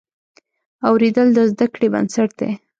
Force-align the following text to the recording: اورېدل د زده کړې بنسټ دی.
اورېدل 0.87 1.27
د 1.33 1.39
زده 1.51 1.65
کړې 1.73 1.87
بنسټ 1.93 2.29
دی. 2.39 2.51